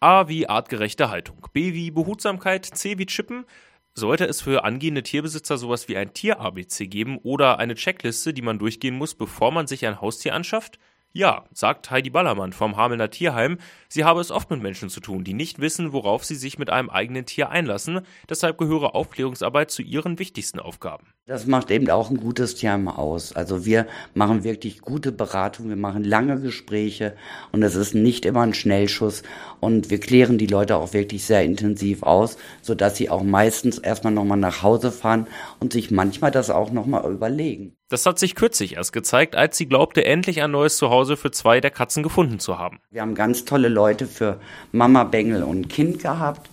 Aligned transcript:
A 0.00 0.28
wie 0.28 0.46
artgerechte 0.46 1.10
Haltung, 1.10 1.46
B 1.54 1.72
wie 1.72 1.90
Behutsamkeit, 1.90 2.66
C 2.66 2.98
wie 2.98 3.06
Chippen. 3.06 3.46
Sollte 3.94 4.26
es 4.26 4.42
für 4.42 4.62
angehende 4.62 5.02
Tierbesitzer 5.02 5.56
sowas 5.56 5.88
wie 5.88 5.96
ein 5.96 6.12
Tier-ABC 6.12 6.86
geben 6.86 7.16
oder 7.22 7.58
eine 7.58 7.74
Checkliste, 7.74 8.34
die 8.34 8.42
man 8.42 8.58
durchgehen 8.58 8.94
muss, 8.94 9.14
bevor 9.14 9.52
man 9.52 9.66
sich 9.66 9.86
ein 9.86 10.02
Haustier 10.02 10.34
anschafft? 10.34 10.78
Ja, 11.14 11.46
sagt 11.54 11.90
Heidi 11.90 12.10
Ballermann 12.10 12.52
vom 12.52 12.76
Hamelner 12.76 13.08
Tierheim, 13.08 13.56
sie 13.88 14.04
habe 14.04 14.20
es 14.20 14.30
oft 14.30 14.50
mit 14.50 14.60
Menschen 14.60 14.90
zu 14.90 15.00
tun, 15.00 15.24
die 15.24 15.32
nicht 15.32 15.60
wissen, 15.60 15.94
worauf 15.94 16.26
sie 16.26 16.34
sich 16.34 16.58
mit 16.58 16.68
einem 16.68 16.90
eigenen 16.90 17.24
Tier 17.24 17.48
einlassen. 17.48 18.02
Deshalb 18.28 18.58
gehöre 18.58 18.94
Aufklärungsarbeit 18.94 19.70
zu 19.70 19.80
ihren 19.80 20.18
wichtigsten 20.18 20.60
Aufgaben. 20.60 21.14
Das 21.28 21.44
macht 21.48 21.72
eben 21.72 21.90
auch 21.90 22.08
ein 22.08 22.20
gutes 22.20 22.54
Tierheim 22.54 22.86
aus. 22.86 23.32
Also 23.32 23.64
wir 23.66 23.88
machen 24.14 24.44
wirklich 24.44 24.80
gute 24.80 25.10
Beratung, 25.10 25.68
wir 25.68 25.74
machen 25.74 26.04
lange 26.04 26.38
Gespräche 26.38 27.16
und 27.50 27.64
es 27.64 27.74
ist 27.74 27.96
nicht 27.96 28.24
immer 28.24 28.42
ein 28.42 28.54
Schnellschuss 28.54 29.24
und 29.58 29.90
wir 29.90 29.98
klären 29.98 30.38
die 30.38 30.46
Leute 30.46 30.76
auch 30.76 30.92
wirklich 30.92 31.24
sehr 31.24 31.42
intensiv 31.42 32.04
aus, 32.04 32.36
sodass 32.62 32.96
sie 32.96 33.10
auch 33.10 33.24
meistens 33.24 33.78
erstmal 33.78 34.12
nochmal 34.12 34.38
nach 34.38 34.62
Hause 34.62 34.92
fahren 34.92 35.26
und 35.58 35.72
sich 35.72 35.90
manchmal 35.90 36.30
das 36.30 36.48
auch 36.48 36.70
nochmal 36.70 37.10
überlegen. 37.10 37.72
Das 37.88 38.06
hat 38.06 38.20
sich 38.20 38.36
kürzlich 38.36 38.76
erst 38.76 38.92
gezeigt, 38.92 39.34
als 39.34 39.56
sie 39.56 39.66
glaubte, 39.66 40.04
endlich 40.04 40.42
ein 40.42 40.52
neues 40.52 40.76
Zuhause 40.76 41.16
für 41.16 41.32
zwei 41.32 41.60
der 41.60 41.72
Katzen 41.72 42.04
gefunden 42.04 42.38
zu 42.38 42.56
haben. 42.56 42.78
Wir 42.92 43.02
haben 43.02 43.16
ganz 43.16 43.44
tolle 43.44 43.68
Leute 43.68 44.06
für 44.06 44.38
Mama, 44.70 45.02
Bengel 45.02 45.42
und 45.42 45.68
Kind 45.70 45.98
gehabt. 45.98 46.48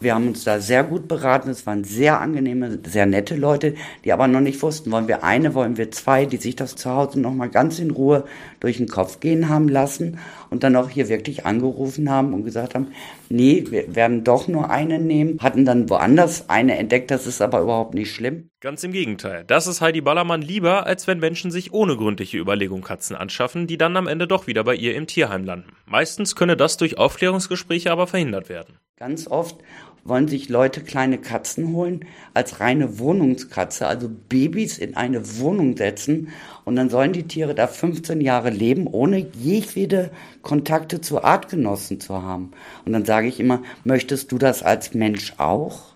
Wir 0.00 0.14
haben 0.14 0.28
uns 0.28 0.44
da 0.44 0.60
sehr 0.60 0.84
gut 0.84 1.08
beraten. 1.08 1.50
Es 1.50 1.66
waren 1.66 1.84
sehr 1.84 2.20
angenehme, 2.20 2.78
sehr 2.86 3.06
nette 3.06 3.36
Leute, 3.36 3.74
die 4.04 4.12
aber 4.12 4.28
noch 4.28 4.40
nicht 4.40 4.60
wussten, 4.62 4.90
wollen 4.90 5.08
wir 5.08 5.24
eine, 5.24 5.54
wollen 5.54 5.76
wir 5.76 5.90
zwei, 5.90 6.26
die 6.26 6.36
sich 6.36 6.56
das 6.56 6.76
zu 6.76 6.90
Hause 6.90 7.20
nochmal 7.20 7.48
ganz 7.48 7.78
in 7.78 7.90
Ruhe 7.90 8.24
durch 8.60 8.76
den 8.78 8.88
Kopf 8.88 9.20
gehen 9.20 9.48
haben 9.48 9.68
lassen 9.68 10.18
und 10.50 10.62
dann 10.62 10.76
auch 10.76 10.90
hier 10.90 11.08
wirklich 11.08 11.46
angerufen 11.46 12.10
haben 12.10 12.34
und 12.34 12.44
gesagt 12.44 12.74
haben, 12.74 12.88
nee, 13.28 13.64
wir 13.70 13.94
werden 13.94 14.24
doch 14.24 14.48
nur 14.48 14.70
eine 14.70 14.98
nehmen, 14.98 15.38
hatten 15.40 15.64
dann 15.64 15.88
woanders 15.88 16.48
eine 16.48 16.76
entdeckt, 16.76 17.10
das 17.10 17.26
ist 17.26 17.42
aber 17.42 17.60
überhaupt 17.60 17.94
nicht 17.94 18.12
schlimm. 18.12 18.50
Ganz 18.60 18.82
im 18.84 18.92
Gegenteil. 18.92 19.44
Das 19.46 19.66
ist 19.66 19.80
Heidi 19.80 20.00
Ballermann 20.00 20.42
lieber, 20.42 20.86
als 20.86 21.06
wenn 21.06 21.18
Menschen 21.18 21.50
sich 21.50 21.72
ohne 21.72 21.96
gründliche 21.96 22.38
Überlegung 22.38 22.82
Katzen 22.82 23.16
anschaffen, 23.16 23.66
die 23.66 23.78
dann 23.78 23.96
am 23.96 24.06
Ende 24.06 24.26
doch 24.26 24.46
wieder 24.46 24.64
bei 24.64 24.74
ihr 24.74 24.94
im 24.94 25.06
Tierheim 25.06 25.44
landen. 25.44 25.72
Meistens 25.86 26.34
könne 26.36 26.56
das 26.56 26.76
durch 26.76 26.98
Aufklärungsgespräche 26.98 27.92
aber 27.92 28.06
verhindert 28.06 28.48
werden. 28.48 28.78
Ganz 28.98 29.28
oft 29.28 29.58
wollen 30.04 30.26
sich 30.26 30.48
Leute 30.48 30.80
kleine 30.80 31.18
Katzen 31.18 31.74
holen 31.74 32.06
als 32.32 32.60
reine 32.60 32.98
Wohnungskatze, 32.98 33.86
also 33.86 34.08
Babys 34.08 34.78
in 34.78 34.96
eine 34.96 35.38
Wohnung 35.38 35.76
setzen 35.76 36.28
und 36.64 36.76
dann 36.76 36.88
sollen 36.88 37.12
die 37.12 37.28
Tiere 37.28 37.54
da 37.54 37.66
15 37.66 38.22
Jahre 38.22 38.48
leben, 38.48 38.86
ohne 38.86 39.18
jegliche 39.18 40.10
Kontakte 40.40 41.02
zu 41.02 41.22
Artgenossen 41.22 42.00
zu 42.00 42.22
haben. 42.22 42.52
Und 42.86 42.94
dann 42.94 43.04
sage 43.04 43.28
ich 43.28 43.38
immer, 43.38 43.62
möchtest 43.84 44.32
du 44.32 44.38
das 44.38 44.62
als 44.62 44.94
Mensch 44.94 45.34
auch? 45.36 45.94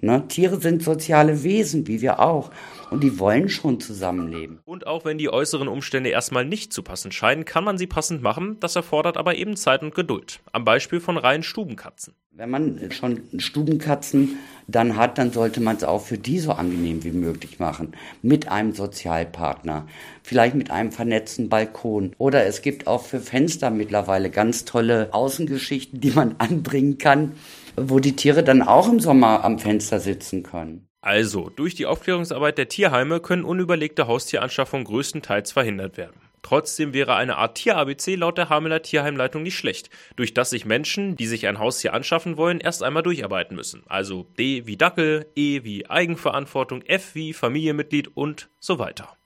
Ne? 0.00 0.26
Tiere 0.26 0.60
sind 0.60 0.82
soziale 0.82 1.44
Wesen, 1.44 1.86
wie 1.86 2.00
wir 2.00 2.18
auch. 2.18 2.50
Und 2.90 3.04
die 3.04 3.20
wollen 3.20 3.48
schon 3.48 3.78
zusammenleben. 3.78 4.58
Und 4.64 4.88
auch 4.88 5.04
wenn 5.04 5.18
die 5.18 5.30
äußeren 5.30 5.68
Umstände 5.68 6.10
erstmal 6.10 6.44
nicht 6.44 6.72
zu 6.72 6.82
passen 6.82 7.12
scheinen, 7.12 7.44
kann 7.44 7.62
man 7.62 7.78
sie 7.78 7.86
passend 7.86 8.22
machen. 8.22 8.56
Das 8.58 8.74
erfordert 8.74 9.16
aber 9.16 9.36
eben 9.36 9.56
Zeit 9.56 9.82
und 9.82 9.94
Geduld. 9.94 10.40
Am 10.52 10.64
Beispiel 10.64 10.98
von 10.98 11.16
reinen 11.16 11.44
Stubenkatzen. 11.44 12.14
Wenn 12.40 12.48
man 12.48 12.90
schon 12.90 13.20
Stubenkatzen 13.36 14.38
dann 14.66 14.96
hat, 14.96 15.18
dann 15.18 15.30
sollte 15.30 15.60
man 15.60 15.76
es 15.76 15.84
auch 15.84 16.00
für 16.00 16.16
die 16.16 16.38
so 16.38 16.52
angenehm 16.52 17.04
wie 17.04 17.10
möglich 17.10 17.58
machen. 17.58 17.92
Mit 18.22 18.48
einem 18.48 18.72
Sozialpartner. 18.72 19.86
Vielleicht 20.22 20.54
mit 20.54 20.70
einem 20.70 20.90
vernetzten 20.90 21.50
Balkon. 21.50 22.14
Oder 22.16 22.46
es 22.46 22.62
gibt 22.62 22.86
auch 22.86 23.04
für 23.04 23.20
Fenster 23.20 23.68
mittlerweile 23.68 24.30
ganz 24.30 24.64
tolle 24.64 25.12
Außengeschichten, 25.12 26.00
die 26.00 26.12
man 26.12 26.36
anbringen 26.38 26.96
kann 26.96 27.32
wo 27.76 27.98
die 27.98 28.16
Tiere 28.16 28.42
dann 28.42 28.62
auch 28.62 28.88
im 28.88 29.00
Sommer 29.00 29.44
am 29.44 29.58
Fenster 29.58 30.00
sitzen 30.00 30.42
können. 30.42 30.88
Also, 31.02 31.48
durch 31.48 31.74
die 31.74 31.86
Aufklärungsarbeit 31.86 32.58
der 32.58 32.68
Tierheime 32.68 33.20
können 33.20 33.44
unüberlegte 33.44 34.06
Haustieranschaffungen 34.06 34.84
größtenteils 34.84 35.52
verhindert 35.52 35.96
werden. 35.96 36.29
Trotzdem 36.42 36.94
wäre 36.94 37.14
eine 37.14 37.36
Art 37.36 37.56
Tier-ABC 37.56 38.16
laut 38.16 38.38
der 38.38 38.48
Hameler 38.48 38.82
Tierheimleitung 38.82 39.42
nicht 39.42 39.56
schlecht, 39.56 39.90
durch 40.16 40.34
das 40.34 40.50
sich 40.50 40.64
Menschen, 40.64 41.16
die 41.16 41.26
sich 41.26 41.46
ein 41.46 41.58
Haustier 41.58 41.94
anschaffen 41.94 42.36
wollen, 42.36 42.60
erst 42.60 42.82
einmal 42.82 43.02
durcharbeiten 43.02 43.56
müssen. 43.56 43.82
Also 43.86 44.26
D 44.38 44.66
wie 44.66 44.76
Dackel, 44.76 45.26
E 45.36 45.64
wie 45.64 45.88
Eigenverantwortung, 45.88 46.82
F 46.82 47.14
wie 47.14 47.32
Familienmitglied 47.32 48.16
und 48.16 48.48
so 48.58 48.78
weiter. 48.78 49.16